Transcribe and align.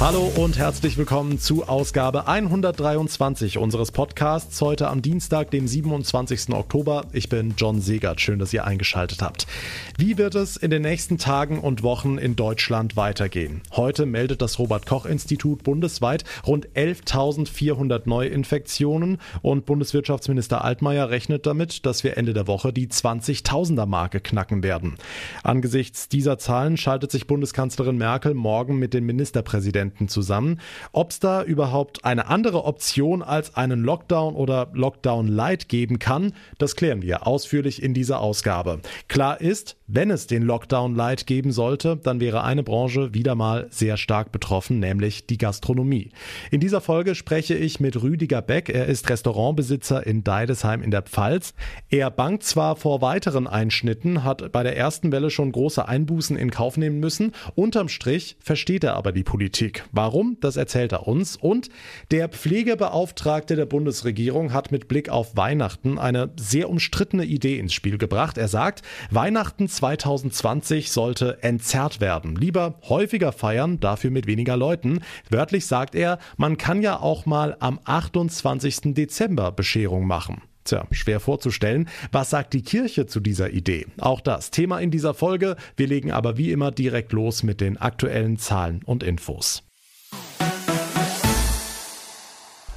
Hallo 0.00 0.28
und 0.36 0.58
herzlich 0.58 0.98
willkommen 0.98 1.38
zu 1.38 1.68
Ausgabe 1.68 2.26
123 2.26 3.58
unseres 3.58 3.92
Podcasts 3.92 4.60
heute 4.60 4.88
am 4.88 5.02
Dienstag, 5.02 5.52
dem 5.52 5.68
27. 5.68 6.52
Oktober. 6.52 7.04
Ich 7.12 7.28
bin 7.28 7.54
John 7.56 7.80
Segert. 7.80 8.20
Schön, 8.20 8.40
dass 8.40 8.52
ihr 8.52 8.64
eingeschaltet 8.64 9.22
habt. 9.22 9.46
Wie 9.96 10.18
wird 10.18 10.34
es 10.34 10.56
in 10.56 10.72
den 10.72 10.82
nächsten 10.82 11.16
Tagen 11.16 11.60
und 11.60 11.84
Wochen 11.84 12.18
in 12.18 12.34
Deutschland 12.34 12.96
weitergehen? 12.96 13.62
Heute 13.70 14.04
meldet 14.04 14.42
das 14.42 14.58
Robert 14.58 14.84
Koch 14.84 15.06
Institut 15.06 15.62
bundesweit 15.62 16.24
rund 16.44 16.68
11.400 16.70 18.02
Neuinfektionen 18.04 19.18
und 19.42 19.64
Bundeswirtschaftsminister 19.64 20.64
Altmaier 20.64 21.08
rechnet 21.08 21.46
damit, 21.46 21.86
dass 21.86 22.02
wir 22.02 22.18
Ende 22.18 22.34
der 22.34 22.48
Woche 22.48 22.72
die 22.72 22.88
20.000er 22.88 23.86
Marke 23.86 24.18
knacken 24.18 24.64
werden. 24.64 24.96
Angesichts 25.44 26.08
dieser 26.08 26.36
Zahlen 26.36 26.76
schaltet 26.76 27.12
sich 27.12 27.28
Bundeskanzlerin 27.28 27.96
Merkel 27.96 28.34
morgen 28.34 28.76
mit 28.78 28.92
den 28.92 29.06
Ministerpräsidenten 29.06 29.83
Präsidenten 29.84 30.08
zusammen. 30.08 30.60
Ob 30.92 31.10
es 31.10 31.20
da 31.20 31.42
überhaupt 31.42 32.04
eine 32.04 32.26
andere 32.26 32.64
Option 32.64 33.22
als 33.22 33.56
einen 33.56 33.82
Lockdown 33.82 34.34
oder 34.34 34.68
Lockdown 34.72 35.28
Light 35.28 35.68
geben 35.68 35.98
kann, 35.98 36.32
das 36.58 36.76
klären 36.76 37.02
wir 37.02 37.26
ausführlich 37.26 37.82
in 37.82 37.94
dieser 37.94 38.20
Ausgabe. 38.20 38.80
Klar 39.08 39.40
ist, 39.40 39.76
wenn 39.86 40.10
es 40.10 40.26
den 40.26 40.42
Lockdown 40.42 40.94
Light 40.94 41.26
geben 41.26 41.52
sollte, 41.52 41.96
dann 41.96 42.18
wäre 42.20 42.42
eine 42.42 42.62
Branche 42.62 43.12
wieder 43.12 43.34
mal 43.34 43.66
sehr 43.70 43.98
stark 43.98 44.32
betroffen, 44.32 44.80
nämlich 44.80 45.26
die 45.26 45.36
Gastronomie. 45.36 46.10
In 46.50 46.60
dieser 46.60 46.80
Folge 46.80 47.14
spreche 47.14 47.54
ich 47.54 47.80
mit 47.80 48.02
Rüdiger 48.02 48.40
Beck. 48.40 48.70
Er 48.70 48.86
ist 48.86 49.10
Restaurantbesitzer 49.10 50.06
in 50.06 50.24
Deidesheim 50.24 50.82
in 50.82 50.90
der 50.90 51.02
Pfalz. 51.02 51.52
Er 51.90 52.10
bangt 52.10 52.44
zwar 52.44 52.76
vor 52.76 53.02
weiteren 53.02 53.46
Einschnitten, 53.46 54.24
hat 54.24 54.52
bei 54.52 54.62
der 54.62 54.76
ersten 54.76 55.12
Welle 55.12 55.30
schon 55.30 55.52
große 55.52 55.86
Einbußen 55.86 56.36
in 56.36 56.50
Kauf 56.50 56.78
nehmen 56.78 57.00
müssen. 57.00 57.32
Unterm 57.54 57.88
Strich 57.88 58.36
versteht 58.40 58.84
er 58.84 58.94
aber 58.94 59.12
die 59.12 59.24
Politik. 59.24 59.73
Warum? 59.92 60.36
Das 60.40 60.56
erzählt 60.56 60.92
er 60.92 61.08
uns. 61.08 61.36
Und 61.36 61.68
der 62.10 62.28
Pflegebeauftragte 62.28 63.56
der 63.56 63.66
Bundesregierung 63.66 64.52
hat 64.52 64.72
mit 64.72 64.88
Blick 64.88 65.08
auf 65.08 65.36
Weihnachten 65.36 65.98
eine 65.98 66.30
sehr 66.36 66.68
umstrittene 66.68 67.24
Idee 67.24 67.58
ins 67.58 67.72
Spiel 67.72 67.98
gebracht. 67.98 68.38
Er 68.38 68.48
sagt, 68.48 68.82
Weihnachten 69.10 69.68
2020 69.68 70.92
sollte 70.92 71.42
entzerrt 71.42 72.00
werden. 72.00 72.36
Lieber 72.36 72.78
häufiger 72.88 73.32
feiern, 73.32 73.80
dafür 73.80 74.10
mit 74.10 74.26
weniger 74.26 74.56
Leuten. 74.56 75.00
Wörtlich 75.30 75.66
sagt 75.66 75.94
er, 75.94 76.18
man 76.36 76.56
kann 76.56 76.82
ja 76.82 77.00
auch 77.00 77.26
mal 77.26 77.56
am 77.60 77.80
28. 77.84 78.94
Dezember 78.94 79.52
Bescherung 79.52 80.06
machen. 80.06 80.42
Tja, 80.64 80.86
schwer 80.92 81.20
vorzustellen. 81.20 81.88
Was 82.10 82.30
sagt 82.30 82.54
die 82.54 82.62
Kirche 82.62 83.06
zu 83.06 83.20
dieser 83.20 83.50
Idee? 83.50 83.86
Auch 83.98 84.22
das 84.22 84.50
Thema 84.50 84.78
in 84.78 84.90
dieser 84.90 85.12
Folge. 85.12 85.56
Wir 85.76 85.86
legen 85.86 86.10
aber 86.10 86.38
wie 86.38 86.52
immer 86.52 86.70
direkt 86.70 87.12
los 87.12 87.42
mit 87.42 87.60
den 87.60 87.76
aktuellen 87.76 88.38
Zahlen 88.38 88.80
und 88.84 89.02
Infos. 89.02 89.63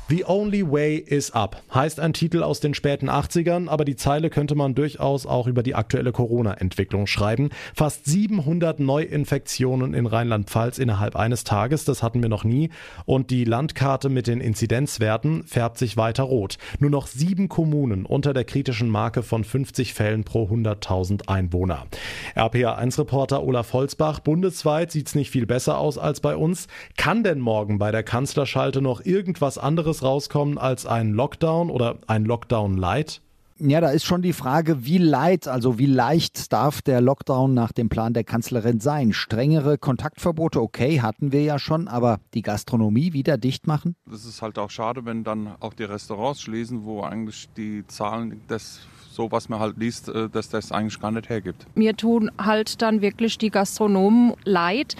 The 0.10 0.24
Only 0.26 0.72
Way 0.72 1.04
is 1.06 1.32
Up 1.32 1.62
heißt 1.74 2.00
ein 2.00 2.14
Titel 2.14 2.42
aus 2.42 2.62
den 2.62 2.74
späten 2.74 3.10
80ern, 3.10 3.68
aber 3.68 3.84
die 3.84 3.98
Zeile 3.98 4.30
könnte 4.30 4.56
man 4.56 4.74
durchaus 4.74 5.26
auch 5.26 5.48
über 5.48 5.64
die 5.64 5.76
aktuelle 5.76 6.14
Corona-Entwicklung 6.14 7.08
schreiben. 7.08 7.50
Fast 7.76 8.06
700 8.06 8.80
Neuinfektionen 8.80 9.94
in 9.94 10.06
Rheinland-Pfalz 10.06 10.78
innerhalb 10.78 11.18
eines 11.18 11.44
Tages, 11.44 11.84
das 11.84 12.04
hatten 12.04 12.22
wir 12.22 12.30
noch 12.30 12.46
nie. 12.46 12.70
Und 13.04 13.32
die 13.32 13.44
Landkarte 13.44 14.08
mit 14.08 14.28
den 14.28 14.40
Inzidenzwerten 14.40 15.44
färbt 15.44 15.78
sich 15.78 15.98
weiter 15.98 16.24
rot. 16.24 16.58
Nur 16.80 16.90
noch 16.90 17.08
sieben 17.08 17.50
Kommunen 17.50 18.06
unter 18.06 18.34
der 18.34 18.46
kritischen 18.46 18.90
Marke 18.90 19.24
von 19.24 19.44
50 19.44 19.94
Fällen 19.94 20.24
pro 20.24 20.46
100.000 20.46 21.28
Einwohner. 21.28 21.86
RPA1-Reporter 22.34 23.44
Olaf 23.44 23.74
Holzbach, 23.74 24.22
bundesweit 24.22 24.90
sieht's 24.90 25.16
nicht 25.16 25.32
viel 25.32 25.46
besser 25.46 25.78
aus 25.78 25.98
als 25.98 26.22
bei 26.22 26.38
uns. 26.38 26.68
Kann 26.96 27.26
denn 27.26 27.42
morgen 27.42 27.78
bei 27.78 27.92
der 27.92 28.04
Kanzlerschalte 28.04 28.82
noch 28.82 29.06
irgendwas 29.06 29.58
anderes 29.58 29.97
anderes 29.98 30.04
rauskommen 30.04 30.58
als 30.58 30.86
ein 30.86 31.14
Lockdown 31.14 31.70
oder 31.70 31.98
ein 32.08 32.26
Lockdown 32.26 32.78
Light? 32.78 33.22
Ja, 33.60 33.82
da 33.82 33.90
ist 33.90 34.06
schon 34.06 34.22
die 34.22 34.34
Frage, 34.34 34.86
wie 34.86 35.00
light, 35.00 35.48
also 35.48 35.80
wie 35.80 35.88
leicht 35.88 36.54
darf 36.54 36.84
der 36.84 37.02
Lockdown 37.02 37.56
nach 37.56 37.72
dem 37.72 37.90
Plan 37.90 38.14
der 38.14 38.24
Kanzlerin 38.24 38.80
sein? 38.80 39.14
Strengere 39.14 39.80
Kontaktverbote, 39.80 40.62
okay, 40.62 41.02
hatten 41.02 41.32
wir 41.32 41.42
ja 41.42 41.58
schon, 41.58 41.88
aber 41.88 42.20
die 42.36 42.44
Gastronomie 42.44 43.14
wieder 43.14 43.38
dicht 43.38 43.66
machen? 43.66 43.96
Das 44.06 44.26
ist 44.26 44.44
halt 44.44 44.60
auch 44.60 44.70
schade, 44.70 45.06
wenn 45.06 45.24
dann 45.24 45.56
auch 45.60 45.74
die 45.74 45.86
Restaurants 45.86 46.42
schließen, 46.42 46.86
wo 46.86 47.02
eigentlich 47.02 47.50
die 47.58 47.86
Zahlen 47.88 48.42
des 48.48 48.82
so, 49.18 49.32
was 49.32 49.50
man 49.50 49.60
halt 49.60 49.78
liest, 49.78 50.10
äh, 50.10 50.30
dass 50.30 50.50
das 50.50 50.72
eigentlich 50.72 51.00
gar 51.00 51.10
nicht 51.12 51.28
hergibt. 51.28 51.66
Mir 51.74 51.98
tun 51.98 52.30
halt 52.38 52.84
dann 52.84 53.02
wirklich 53.02 53.40
die 53.40 53.50
Gastronomen 53.50 54.34
leid, 54.44 54.96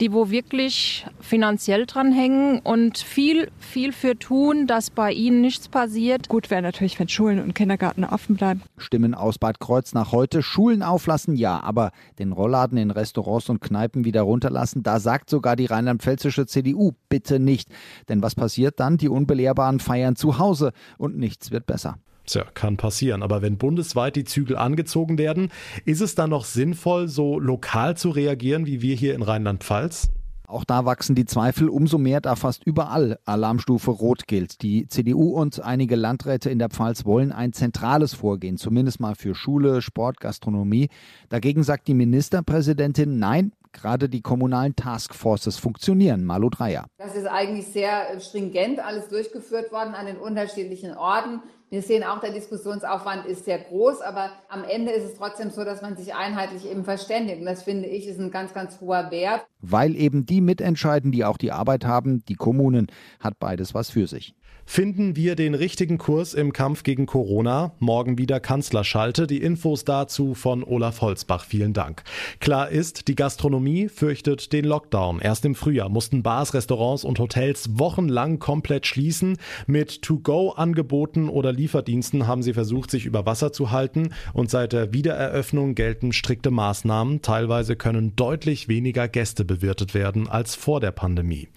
die 0.00 0.10
wo 0.10 0.30
wirklich 0.30 1.06
finanziell 1.20 1.84
dran 1.84 2.10
hängen 2.10 2.60
und 2.60 2.96
viel, 2.96 3.50
viel 3.58 3.92
für 3.92 4.18
tun, 4.18 4.66
dass 4.66 4.88
bei 4.88 5.12
ihnen 5.12 5.42
nichts 5.42 5.68
passiert. 5.68 6.28
Gut 6.28 6.50
wäre 6.50 6.62
natürlich, 6.62 6.98
wenn 6.98 7.08
Schulen 7.08 7.42
und 7.42 7.54
Kindergarten 7.54 7.97
offen 8.04 8.36
bleiben. 8.36 8.62
Stimmen 8.76 9.14
aus 9.14 9.38
Bad 9.38 9.60
Kreuz 9.60 9.92
nach 9.94 10.12
heute. 10.12 10.42
Schulen 10.42 10.82
auflassen, 10.82 11.36
ja, 11.36 11.60
aber 11.62 11.92
den 12.18 12.32
Rollladen 12.32 12.78
in 12.78 12.90
Restaurants 12.90 13.48
und 13.48 13.60
Kneipen 13.60 14.04
wieder 14.04 14.22
runterlassen, 14.22 14.82
da 14.82 15.00
sagt 15.00 15.30
sogar 15.30 15.56
die 15.56 15.66
rheinland-pfälzische 15.66 16.46
CDU, 16.46 16.92
bitte 17.08 17.38
nicht. 17.38 17.68
Denn 18.08 18.22
was 18.22 18.34
passiert 18.34 18.80
dann? 18.80 18.96
Die 18.96 19.08
Unbelehrbaren 19.08 19.80
feiern 19.80 20.16
zu 20.16 20.38
Hause 20.38 20.72
und 20.96 21.16
nichts 21.16 21.50
wird 21.50 21.66
besser. 21.66 21.98
Tja, 22.28 22.44
kann 22.52 22.76
passieren. 22.76 23.22
Aber 23.22 23.40
wenn 23.40 23.56
bundesweit 23.56 24.14
die 24.14 24.24
Zügel 24.24 24.56
angezogen 24.56 25.16
werden, 25.16 25.50
ist 25.86 26.02
es 26.02 26.14
dann 26.14 26.30
noch 26.30 26.44
sinnvoll, 26.44 27.08
so 27.08 27.38
lokal 27.38 27.96
zu 27.96 28.10
reagieren 28.10 28.66
wie 28.66 28.82
wir 28.82 28.94
hier 28.94 29.14
in 29.14 29.22
Rheinland-Pfalz? 29.22 30.10
Auch 30.48 30.64
da 30.64 30.86
wachsen 30.86 31.14
die 31.14 31.26
Zweifel 31.26 31.68
umso 31.68 31.98
mehr, 31.98 32.22
da 32.22 32.34
fast 32.34 32.64
überall 32.64 33.18
Alarmstufe 33.26 33.90
Rot 33.90 34.26
gilt. 34.26 34.62
Die 34.62 34.88
CDU 34.88 35.38
und 35.38 35.60
einige 35.60 35.94
Landräte 35.94 36.48
in 36.48 36.58
der 36.58 36.70
Pfalz 36.70 37.04
wollen 37.04 37.32
ein 37.32 37.52
zentrales 37.52 38.14
Vorgehen, 38.14 38.56
zumindest 38.56 38.98
mal 38.98 39.14
für 39.14 39.34
Schule, 39.34 39.82
Sport, 39.82 40.20
Gastronomie. 40.20 40.88
Dagegen 41.28 41.64
sagt 41.64 41.86
die 41.86 41.92
Ministerpräsidentin, 41.92 43.18
nein, 43.18 43.52
gerade 43.72 44.08
die 44.08 44.22
kommunalen 44.22 44.74
Taskforces 44.74 45.58
funktionieren. 45.58 46.24
Malu 46.24 46.48
Dreyer. 46.48 46.86
Das 46.96 47.14
ist 47.14 47.26
eigentlich 47.26 47.66
sehr 47.66 48.18
stringent 48.18 48.80
alles 48.80 49.08
durchgeführt 49.08 49.70
worden 49.70 49.94
an 49.94 50.06
den 50.06 50.16
unterschiedlichen 50.16 50.96
Orten. 50.96 51.42
Wir 51.70 51.82
sehen 51.82 52.02
auch, 52.02 52.20
der 52.20 52.32
Diskussionsaufwand 52.32 53.26
ist 53.26 53.44
sehr 53.44 53.58
groß, 53.58 54.00
aber 54.00 54.30
am 54.48 54.64
Ende 54.64 54.90
ist 54.90 55.04
es 55.04 55.14
trotzdem 55.18 55.50
so, 55.50 55.64
dass 55.64 55.82
man 55.82 55.98
sich 55.98 56.14
einheitlich 56.14 56.70
eben 56.70 56.82
verständigt. 56.84 57.40
Und 57.40 57.44
das 57.44 57.62
finde 57.62 57.88
ich 57.88 58.06
ist 58.06 58.18
ein 58.18 58.30
ganz, 58.30 58.54
ganz 58.54 58.80
hoher 58.80 59.10
Wert. 59.10 59.46
Weil 59.60 59.94
eben 59.94 60.24
die 60.24 60.40
mitentscheiden, 60.40 61.12
die 61.12 61.26
auch 61.26 61.36
die 61.36 61.52
Arbeit 61.52 61.84
haben, 61.84 62.24
die 62.24 62.36
Kommunen, 62.36 62.86
hat 63.20 63.38
beides 63.38 63.74
was 63.74 63.90
für 63.90 64.06
sich. 64.06 64.34
Finden 64.70 65.16
wir 65.16 65.34
den 65.34 65.54
richtigen 65.54 65.96
Kurs 65.96 66.34
im 66.34 66.52
Kampf 66.52 66.82
gegen 66.82 67.06
Corona? 67.06 67.72
Morgen 67.78 68.18
wieder 68.18 68.38
Kanzlerschalte. 68.38 69.26
Die 69.26 69.40
Infos 69.40 69.86
dazu 69.86 70.34
von 70.34 70.62
Olaf 70.62 71.00
Holzbach. 71.00 71.46
Vielen 71.46 71.72
Dank. 71.72 72.04
Klar 72.38 72.68
ist, 72.68 73.08
die 73.08 73.14
Gastronomie 73.14 73.88
fürchtet 73.88 74.52
den 74.52 74.66
Lockdown. 74.66 75.20
Erst 75.20 75.46
im 75.46 75.54
Frühjahr 75.54 75.88
mussten 75.88 76.22
Bars, 76.22 76.52
Restaurants 76.52 77.04
und 77.04 77.18
Hotels 77.18 77.78
wochenlang 77.78 78.40
komplett 78.40 78.86
schließen. 78.86 79.38
Mit 79.66 80.02
To-Go-Angeboten 80.02 81.30
oder 81.30 81.50
Lieferdiensten 81.50 82.26
haben 82.26 82.42
sie 82.42 82.52
versucht, 82.52 82.90
sich 82.90 83.06
über 83.06 83.24
Wasser 83.24 83.54
zu 83.54 83.70
halten. 83.70 84.10
Und 84.34 84.50
seit 84.50 84.74
der 84.74 84.92
Wiedereröffnung 84.92 85.76
gelten 85.76 86.12
strikte 86.12 86.50
Maßnahmen. 86.50 87.22
Teilweise 87.22 87.74
können 87.74 88.14
deutlich 88.16 88.68
weniger 88.68 89.08
Gäste 89.08 89.46
bewirtet 89.46 89.94
werden 89.94 90.28
als 90.28 90.54
vor 90.54 90.78
der 90.78 90.92
Pandemie. 90.92 91.48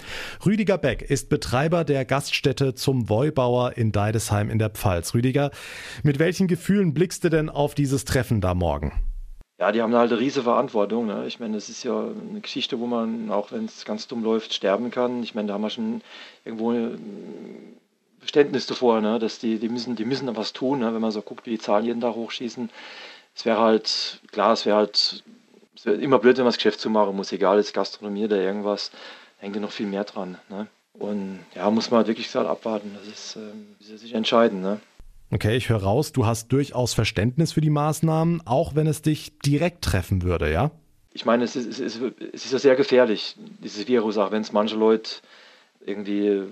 Rüdiger 0.46 0.78
Beck 0.78 1.02
ist 1.02 1.28
Betreiber 1.28 1.84
der 1.84 2.06
Gaststätte 2.06 2.74
zum 2.74 3.01
Woibauer 3.10 3.78
in 3.78 3.92
Deidesheim 3.92 4.50
in 4.50 4.60
der 4.60 4.70
Pfalz. 4.70 5.14
Rüdiger, 5.14 5.52
mit 6.04 6.20
welchen 6.20 6.48
Gefühlen 6.48 6.94
blickst 6.94 7.24
du 7.24 7.30
denn 7.30 7.50
auf 7.50 7.76
dieses 7.76 8.06
Treffen 8.06 8.42
da 8.42 8.54
morgen? 8.54 8.94
Ja, 9.60 9.72
die 9.72 9.82
haben 9.82 9.94
halt 9.94 10.12
eine 10.12 10.20
riesige 10.20 10.44
Verantwortung. 10.44 11.06
Ne? 11.06 11.26
Ich 11.28 11.40
meine, 11.40 11.54
das 11.56 11.70
ist 11.70 11.84
ja 11.84 12.00
eine 12.00 12.42
Geschichte, 12.42 12.80
wo 12.80 12.88
man, 12.88 13.30
auch 13.30 13.52
wenn 13.52 13.66
es 13.66 13.86
ganz 13.86 14.08
dumm 14.08 14.24
läuft, 14.24 14.54
sterben 14.54 14.90
kann. 14.90 15.22
Ich 15.24 15.36
meine, 15.36 15.50
da 15.50 15.54
haben 15.54 15.62
wir 15.62 15.70
schon 15.70 16.02
irgendwo 16.44 16.74
Verständnis 18.20 18.66
davor, 18.66 19.02
ne? 19.02 19.20
dass 19.20 19.40
die, 19.40 19.60
die 19.60 19.70
müssen, 19.70 19.96
die 19.96 20.06
müssen 20.06 20.28
da 20.28 20.36
was 20.36 20.54
tun, 20.54 20.80
ne? 20.80 20.94
wenn 20.94 21.02
man 21.02 21.12
so 21.12 21.22
guckt, 21.22 21.46
wie 21.46 21.52
die 21.52 21.60
Zahlen 21.60 21.86
jeden 21.86 22.02
Tag 22.02 22.16
hochschießen. 22.16 22.70
Es 23.36 23.46
wäre 23.46 23.60
halt, 23.60 24.22
klar, 24.32 24.54
es 24.54 24.66
wäre 24.66 24.78
halt 24.78 25.24
es 25.82 25.86
wär 25.86 26.00
immer 26.00 26.20
blöd, 26.20 26.38
wenn 26.38 26.44
man 26.44 26.50
das 26.50 26.58
Geschäft 26.58 26.80
zumachen 26.80 27.16
muss, 27.16 27.32
egal, 27.32 27.58
ist 27.58 27.74
Gastronomie 27.74 28.26
oder 28.26 28.38
irgendwas, 28.38 28.92
hängt 29.38 29.56
ja 29.56 29.62
noch 29.62 29.72
viel 29.72 29.88
mehr 29.88 30.04
dran. 30.04 30.38
Ne? 30.50 30.68
Und 31.02 31.40
ja, 31.56 31.70
muss 31.72 31.90
man 31.90 32.00
halt 32.00 32.08
wirklich 32.08 32.28
gesagt 32.28 32.48
abwarten. 32.48 32.96
Das 32.98 33.08
ist, 33.08 33.36
ähm, 33.36 33.76
sie 33.80 33.98
sich 33.98 34.14
entscheiden. 34.14 34.62
Ne? 34.62 34.80
Okay, 35.32 35.58
ich 35.58 35.70
höre 35.70 35.82
raus, 35.82 36.12
du 36.12 36.26
hast 36.26 36.52
durchaus 36.52 36.94
Verständnis 36.94 37.54
für 37.54 37.62
die 37.62 37.70
Maßnahmen, 37.70 38.42
auch 38.46 38.76
wenn 38.76 38.86
es 38.86 39.02
dich 39.02 39.38
direkt 39.40 39.84
treffen 39.84 40.22
würde, 40.22 40.52
ja? 40.52 40.72
Ich 41.14 41.26
meine, 41.26 41.44
es 41.44 41.56
ist, 41.56 41.68
es 41.68 41.80
ist, 41.80 42.02
es 42.34 42.46
ist 42.46 42.54
ja 42.54 42.60
sehr 42.60 42.76
gefährlich, 42.76 43.36
dieses 43.64 43.88
Virus, 43.88 44.18
auch 44.18 44.32
wenn 44.32 44.42
es 44.42 44.54
manche 44.54 44.76
Leute 44.76 45.10
irgendwie 45.86 46.28
äh, 46.28 46.48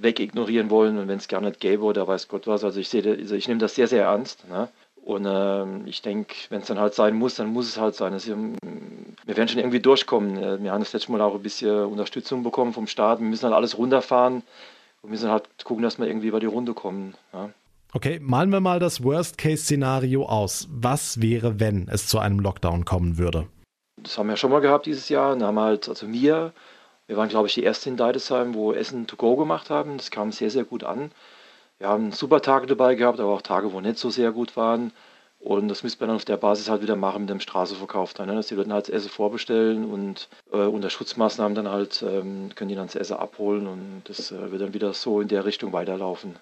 wegignorieren 0.00 0.70
wollen 0.70 0.98
und 0.98 1.08
wenn 1.08 1.18
es 1.18 1.28
gar 1.28 1.40
nicht 1.40 1.60
gäbe 1.60 1.84
oder 1.84 2.08
weiß 2.08 2.28
Gott 2.28 2.46
was. 2.46 2.64
Also 2.64 2.80
ich 2.80 2.88
sehe, 2.88 3.04
also 3.04 3.34
ich 3.34 3.48
nehme 3.48 3.60
das 3.60 3.74
sehr, 3.74 3.86
sehr 3.86 4.04
ernst. 4.04 4.48
Ne? 4.48 4.68
Und 5.04 5.26
äh, 5.26 5.88
ich 5.88 6.02
denke, 6.02 6.34
wenn 6.48 6.60
es 6.60 6.68
dann 6.68 6.78
halt 6.78 6.94
sein 6.94 7.14
muss, 7.14 7.36
dann 7.36 7.48
muss 7.48 7.68
es 7.68 7.78
halt 7.78 7.94
sein. 7.94 8.12
Also, 8.12 8.34
wir 9.24 9.36
werden 9.36 9.48
schon 9.48 9.58
irgendwie 9.58 9.80
durchkommen. 9.80 10.36
Äh, 10.36 10.62
wir 10.62 10.72
haben 10.72 10.80
das 10.80 10.92
letzte 10.92 11.12
Mal 11.12 11.20
auch 11.20 11.34
ein 11.34 11.42
bisschen 11.42 11.84
Unterstützung 11.86 12.42
bekommen 12.42 12.72
vom 12.72 12.86
Staat. 12.86 13.20
Wir 13.20 13.26
müssen 13.26 13.44
halt 13.44 13.54
alles 13.54 13.78
runterfahren 13.78 14.42
und 15.02 15.10
müssen 15.10 15.30
halt 15.30 15.48
gucken, 15.64 15.82
dass 15.82 15.98
wir 15.98 16.06
irgendwie 16.06 16.28
über 16.28 16.40
die 16.40 16.46
Runde 16.46 16.74
kommen. 16.74 17.14
Ja. 17.32 17.50
Okay, 17.94 18.18
malen 18.22 18.50
wir 18.50 18.60
mal 18.60 18.78
das 18.78 19.04
Worst-Case-Szenario 19.04 20.24
aus. 20.24 20.66
Was 20.70 21.20
wäre, 21.20 21.60
wenn 21.60 21.88
es 21.88 22.06
zu 22.06 22.18
einem 22.18 22.40
Lockdown 22.40 22.84
kommen 22.84 23.18
würde? 23.18 23.46
Das 23.98 24.16
haben 24.16 24.28
wir 24.28 24.36
schon 24.36 24.50
mal 24.50 24.60
gehabt 24.60 24.86
dieses 24.86 25.08
Jahr. 25.08 25.36
Da 25.36 25.46
haben 25.46 25.56
wir 25.56 25.64
halt, 25.64 25.88
also 25.88 26.10
wir, 26.10 26.52
wir 27.06 27.16
waren 27.16 27.28
glaube 27.28 27.48
ich 27.48 27.54
die 27.54 27.64
ersten 27.64 27.90
in 27.90 27.96
Deidesheim, 27.98 28.54
wo 28.54 28.72
Essen 28.72 29.06
to 29.06 29.16
go 29.16 29.36
gemacht 29.36 29.68
haben. 29.68 29.98
Das 29.98 30.10
kam 30.10 30.32
sehr, 30.32 30.50
sehr 30.50 30.64
gut 30.64 30.84
an. 30.84 31.12
Wir 31.78 31.88
haben 31.88 32.12
super 32.12 32.40
Tage 32.40 32.66
dabei 32.66 32.94
gehabt, 32.94 33.20
aber 33.20 33.30
auch 33.30 33.42
Tage, 33.42 33.72
wo 33.72 33.80
nicht 33.80 33.98
so 33.98 34.08
sehr 34.08 34.32
gut 34.32 34.56
waren. 34.56 34.92
Und 35.42 35.66
das 35.66 35.82
müsste 35.82 36.00
man 36.00 36.08
dann 36.08 36.16
auf 36.16 36.24
der 36.24 36.36
Basis 36.36 36.70
halt 36.70 36.82
wieder 36.82 36.94
machen 36.94 37.22
mit 37.22 37.30
dem 37.30 37.40
Straßenverkauf 37.40 38.14
dann, 38.14 38.28
ne? 38.28 38.36
dass 38.36 38.46
die 38.46 38.54
Leute 38.54 38.72
halt 38.72 38.86
das 38.86 38.94
Essen 38.94 39.10
vorbestellen 39.10 39.90
und 39.90 40.28
äh, 40.52 40.58
unter 40.58 40.88
Schutzmaßnahmen 40.88 41.56
dann 41.56 41.68
halt 41.68 42.04
ähm, 42.08 42.50
können 42.54 42.68
die 42.68 42.76
dann 42.76 42.86
das 42.86 42.94
Essen 42.94 43.16
abholen 43.16 43.66
und 43.66 44.02
das 44.04 44.30
äh, 44.30 44.52
wird 44.52 44.62
dann 44.62 44.72
wieder 44.72 44.94
so 44.94 45.20
in 45.20 45.26
der 45.26 45.44
Richtung 45.44 45.72
weiterlaufen. 45.72 46.36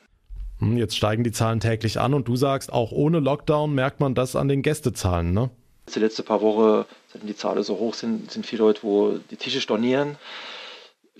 Hm, 0.58 0.76
jetzt 0.76 0.96
steigen 0.96 1.24
die 1.24 1.32
Zahlen 1.32 1.60
täglich 1.60 1.98
an 1.98 2.12
und 2.12 2.28
du 2.28 2.36
sagst, 2.36 2.70
auch 2.70 2.92
ohne 2.92 3.20
Lockdown 3.20 3.74
merkt 3.74 4.00
man 4.00 4.14
das 4.14 4.36
an 4.36 4.48
den 4.48 4.60
Gästezahlen, 4.60 5.32
ne? 5.32 5.48
Die 5.94 5.98
letzten 5.98 6.24
paar 6.24 6.42
Wochen, 6.42 6.84
seitdem 7.10 7.26
die 7.26 7.36
Zahlen 7.36 7.62
so 7.62 7.78
hoch 7.78 7.94
sind, 7.94 8.30
sind 8.30 8.44
viele 8.44 8.62
Leute, 8.62 8.82
wo 8.82 9.18
die 9.30 9.36
Tische 9.36 9.62
stornieren 9.62 10.18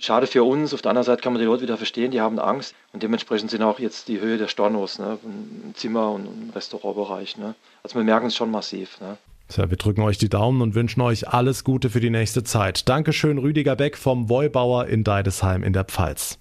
schade 0.05 0.27
für 0.27 0.43
uns. 0.43 0.73
Auf 0.73 0.81
der 0.81 0.91
anderen 0.91 1.05
Seite 1.05 1.21
kann 1.21 1.33
man 1.33 1.39
die 1.39 1.45
Leute 1.45 1.63
wieder 1.63 1.77
verstehen, 1.77 2.11
die 2.11 2.21
haben 2.21 2.39
Angst. 2.39 2.75
Und 2.93 3.03
dementsprechend 3.03 3.51
sind 3.51 3.63
auch 3.63 3.79
jetzt 3.79 4.07
die 4.07 4.19
Höhe 4.19 4.37
der 4.37 4.47
Stornos 4.47 4.99
ne, 4.99 5.17
im 5.23 5.73
Zimmer- 5.75 6.11
und 6.11 6.25
im 6.25 6.49
Restaurantbereich. 6.51 7.37
Ne. 7.37 7.55
Also 7.83 7.95
wir 7.95 8.03
merken 8.03 8.27
es 8.27 8.35
schon 8.35 8.51
massiv. 8.51 8.99
Ne. 9.01 9.17
Tja, 9.47 9.69
wir 9.69 9.77
drücken 9.77 10.01
euch 10.01 10.17
die 10.17 10.29
Daumen 10.29 10.61
und 10.61 10.75
wünschen 10.75 11.01
euch 11.01 11.27
alles 11.27 11.63
Gute 11.63 11.89
für 11.89 11.99
die 11.99 12.09
nächste 12.09 12.43
Zeit. 12.43 12.87
Dankeschön, 12.87 13.37
Rüdiger 13.37 13.75
Beck 13.75 13.97
vom 13.97 14.29
Wollbauer 14.29 14.87
in 14.87 15.03
Deidesheim 15.03 15.63
in 15.63 15.73
der 15.73 15.83
Pfalz. 15.83 16.40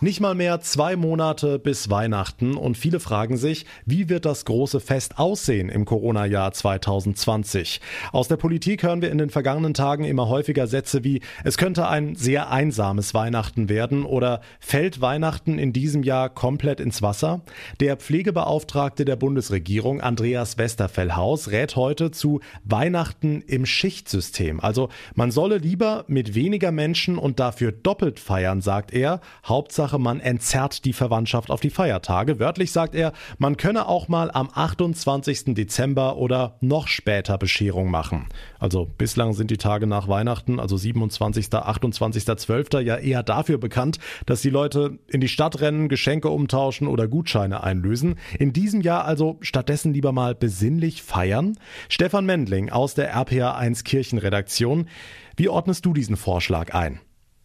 Nicht 0.00 0.20
mal 0.20 0.34
mehr 0.34 0.60
zwei 0.60 0.96
Monate 0.96 1.58
bis 1.58 1.88
Weihnachten 1.88 2.56
und 2.56 2.76
viele 2.76 2.98
fragen 2.98 3.36
sich, 3.36 3.64
wie 3.86 4.08
wird 4.08 4.24
das 4.24 4.44
große 4.44 4.80
Fest 4.80 5.18
aussehen 5.18 5.68
im 5.68 5.84
Corona-Jahr 5.84 6.52
2020? 6.52 7.80
Aus 8.12 8.26
der 8.26 8.36
Politik 8.36 8.82
hören 8.82 9.02
wir 9.02 9.12
in 9.12 9.18
den 9.18 9.30
vergangenen 9.30 9.72
Tagen 9.72 10.04
immer 10.04 10.28
häufiger 10.28 10.66
Sätze 10.66 11.04
wie, 11.04 11.20
es 11.44 11.56
könnte 11.56 11.88
ein 11.88 12.16
sehr 12.16 12.50
einsames 12.50 13.14
Weihnachten 13.14 13.68
werden 13.68 14.04
oder 14.04 14.40
fällt 14.58 15.00
Weihnachten 15.00 15.58
in 15.58 15.72
diesem 15.72 16.02
Jahr 16.02 16.28
komplett 16.28 16.80
ins 16.80 17.00
Wasser? 17.00 17.42
Der 17.78 17.96
Pflegebeauftragte 17.96 19.04
der 19.04 19.16
Bundesregierung, 19.16 20.00
Andreas 20.00 20.58
Westerfellhaus, 20.58 21.50
rät 21.50 21.76
heute 21.76 22.10
zu 22.10 22.40
Weihnachten 22.64 23.42
im 23.46 23.64
Schichtsystem. 23.64 24.58
Also 24.60 24.88
man 25.14 25.30
solle 25.30 25.58
lieber 25.58 26.04
mit 26.08 26.34
weniger 26.34 26.72
Menschen 26.72 27.16
und 27.16 27.38
dafür 27.38 27.70
doppelt 27.72 28.18
feiern, 28.18 28.60
sagt 28.60 28.92
er. 28.92 29.20
Hauptsache 29.44 29.93
Hauptsache, 29.94 29.98
man 29.98 30.20
entzerrt 30.20 30.84
die 30.84 30.92
Verwandtschaft 30.92 31.50
auf 31.50 31.60
die 31.60 31.70
Feiertage. 31.70 32.38
Wörtlich 32.38 32.72
sagt 32.72 32.94
er, 32.94 33.12
man 33.38 33.56
könne 33.56 33.86
auch 33.86 34.08
mal 34.08 34.30
am 34.30 34.48
28. 34.52 35.54
Dezember 35.54 36.16
oder 36.16 36.56
noch 36.60 36.88
später 36.88 37.38
Bescherung 37.38 37.90
machen. 37.90 38.26
Also 38.58 38.86
bislang 38.98 39.32
sind 39.32 39.50
die 39.50 39.56
Tage 39.56 39.86
nach 39.86 40.08
Weihnachten, 40.08 40.58
also 40.58 40.76
27., 40.76 41.52
28., 41.52 42.24
12. 42.24 42.68
ja 42.84 42.96
eher 42.96 43.22
dafür 43.22 43.58
bekannt, 43.58 43.98
dass 44.26 44.42
die 44.42 44.50
Leute 44.50 44.98
in 45.08 45.20
die 45.20 45.28
Stadt 45.28 45.60
rennen, 45.60 45.88
Geschenke 45.88 46.28
umtauschen 46.28 46.88
oder 46.88 47.08
Gutscheine 47.08 47.62
einlösen. 47.62 48.16
In 48.38 48.52
diesem 48.52 48.80
Jahr 48.80 49.04
also 49.04 49.38
stattdessen 49.40 49.92
lieber 49.92 50.12
mal 50.12 50.34
besinnlich 50.34 51.02
feiern. 51.02 51.56
Stefan 51.88 52.26
Mendling 52.26 52.70
aus 52.70 52.94
der 52.94 53.14
RPA1 53.14 53.84
Kirchenredaktion. 53.84 54.88
Wie 55.36 55.48
ordnest 55.48 55.84
du 55.86 55.92
diesen 55.92 56.16
Vorschlag 56.16 56.74
ein? 56.74 57.00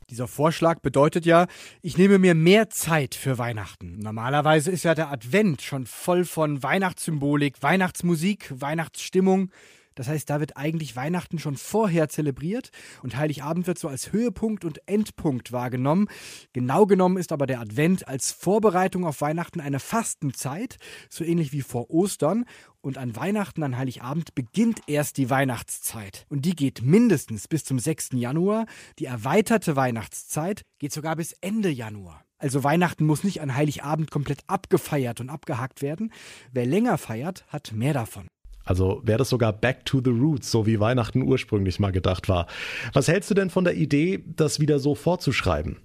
Dieser 0.09 0.27
Vorschlag 0.27 0.79
bedeutet 0.79 1.25
ja, 1.25 1.45
ich 1.81 1.97
nehme 1.97 2.17
mir 2.17 2.33
mehr 2.33 2.69
Zeit 2.69 3.13
für 3.13 3.37
Weihnachten. 3.37 3.99
Normalerweise 3.99 4.71
ist 4.71 4.83
ja 4.83 4.95
der 4.95 5.11
Advent 5.11 5.61
schon 5.61 5.85
voll 5.85 6.25
von 6.25 6.63
Weihnachtssymbolik, 6.63 7.61
Weihnachtsmusik, 7.61 8.51
Weihnachtsstimmung. 8.55 9.51
Das 9.99 10.07
heißt, 10.07 10.29
da 10.29 10.39
wird 10.39 10.55
eigentlich 10.55 10.95
Weihnachten 10.95 11.39
schon 11.39 11.57
vorher 11.57 12.07
zelebriert 12.07 12.69
und 13.03 13.17
Heiligabend 13.17 13.67
wird 13.67 13.77
so 13.77 13.89
als 13.89 14.13
Höhepunkt 14.13 14.63
und 14.63 14.79
Endpunkt 14.87 15.51
wahrgenommen. 15.51 16.07
Genau 16.53 16.85
genommen 16.85 17.17
ist 17.17 17.33
aber 17.33 17.45
der 17.47 17.59
Advent 17.59 18.07
als 18.07 18.31
Vorbereitung 18.31 19.05
auf 19.05 19.19
Weihnachten 19.19 19.59
eine 19.59 19.81
Fastenzeit, 19.81 20.77
so 21.09 21.25
ähnlich 21.25 21.51
wie 21.51 21.63
vor 21.63 21.89
Ostern. 21.89 22.45
Und 22.79 22.97
an 22.97 23.13
Weihnachten, 23.17 23.61
an 23.61 23.77
Heiligabend 23.77 24.35
beginnt 24.35 24.79
erst 24.87 25.17
die 25.17 25.29
Weihnachtszeit. 25.29 26.25
Und 26.29 26.45
die 26.45 26.55
geht 26.55 26.81
mindestens 26.81 27.49
bis 27.49 27.65
zum 27.65 27.77
6. 27.77 28.11
Januar. 28.13 28.67
Die 28.99 29.05
erweiterte 29.05 29.75
Weihnachtszeit 29.75 30.61
geht 30.77 30.93
sogar 30.93 31.17
bis 31.17 31.33
Ende 31.41 31.69
Januar. 31.69 32.23
Also 32.37 32.63
Weihnachten 32.63 33.05
muss 33.05 33.25
nicht 33.25 33.41
an 33.41 33.53
Heiligabend 33.53 34.11
komplett 34.11 34.43
abgefeiert 34.47 35.19
und 35.19 35.29
abgehakt 35.29 35.81
werden. 35.81 36.13
Wer 36.53 36.65
länger 36.65 36.97
feiert, 36.97 37.43
hat 37.49 37.73
mehr 37.73 37.93
davon. 37.93 38.29
Also 38.69 39.01
wäre 39.03 39.17
das 39.17 39.29
sogar 39.29 39.51
Back 39.51 39.83
to 39.85 39.99
the 39.99 40.11
Roots, 40.11 40.51
so 40.51 40.67
wie 40.67 40.79
Weihnachten 40.79 41.23
ursprünglich 41.23 41.79
mal 41.79 41.91
gedacht 41.91 42.29
war. 42.29 42.45
Was 42.93 43.07
hältst 43.07 43.31
du 43.31 43.33
denn 43.33 43.49
von 43.49 43.63
der 43.63 43.73
Idee, 43.73 44.23
das 44.27 44.59
wieder 44.59 44.77
so 44.77 44.93
vorzuschreiben? 44.93 45.77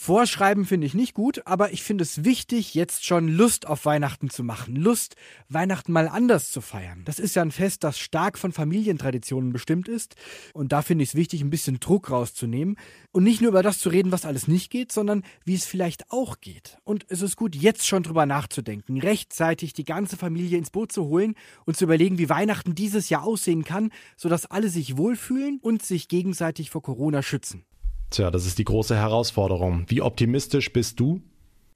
Vorschreiben 0.00 0.64
finde 0.64 0.86
ich 0.86 0.94
nicht 0.94 1.12
gut, 1.12 1.42
aber 1.44 1.72
ich 1.72 1.82
finde 1.82 2.02
es 2.02 2.24
wichtig, 2.24 2.72
jetzt 2.72 3.04
schon 3.04 3.26
Lust 3.26 3.66
auf 3.66 3.84
Weihnachten 3.84 4.30
zu 4.30 4.44
machen. 4.44 4.76
Lust, 4.76 5.16
Weihnachten 5.48 5.90
mal 5.90 6.06
anders 6.06 6.52
zu 6.52 6.60
feiern. 6.60 7.02
Das 7.04 7.18
ist 7.18 7.34
ja 7.34 7.42
ein 7.42 7.50
Fest, 7.50 7.82
das 7.82 7.98
stark 7.98 8.38
von 8.38 8.52
Familientraditionen 8.52 9.52
bestimmt 9.52 9.88
ist. 9.88 10.14
Und 10.54 10.70
da 10.70 10.82
finde 10.82 11.02
ich 11.02 11.10
es 11.10 11.14
wichtig, 11.16 11.40
ein 11.40 11.50
bisschen 11.50 11.80
Druck 11.80 12.12
rauszunehmen. 12.12 12.76
Und 13.10 13.24
nicht 13.24 13.40
nur 13.40 13.50
über 13.50 13.64
das 13.64 13.80
zu 13.80 13.88
reden, 13.88 14.12
was 14.12 14.24
alles 14.24 14.46
nicht 14.46 14.70
geht, 14.70 14.92
sondern 14.92 15.24
wie 15.44 15.56
es 15.56 15.66
vielleicht 15.66 16.12
auch 16.12 16.40
geht. 16.40 16.78
Und 16.84 17.04
es 17.08 17.20
ist 17.20 17.34
gut, 17.34 17.56
jetzt 17.56 17.84
schon 17.84 18.04
drüber 18.04 18.24
nachzudenken, 18.24 19.00
rechtzeitig 19.00 19.72
die 19.72 19.84
ganze 19.84 20.16
Familie 20.16 20.58
ins 20.58 20.70
Boot 20.70 20.92
zu 20.92 21.06
holen 21.06 21.34
und 21.64 21.76
zu 21.76 21.84
überlegen, 21.84 22.18
wie 22.18 22.30
Weihnachten 22.30 22.76
dieses 22.76 23.08
Jahr 23.08 23.24
aussehen 23.24 23.64
kann, 23.64 23.90
sodass 24.16 24.46
alle 24.46 24.68
sich 24.68 24.96
wohlfühlen 24.96 25.58
und 25.60 25.82
sich 25.82 26.06
gegenseitig 26.06 26.70
vor 26.70 26.82
Corona 26.82 27.20
schützen. 27.20 27.64
Tja, 28.10 28.30
das 28.30 28.46
ist 28.46 28.58
die 28.58 28.64
große 28.64 28.96
Herausforderung. 28.96 29.84
Wie 29.88 30.00
optimistisch 30.00 30.72
bist 30.72 30.98
du? 30.98 31.20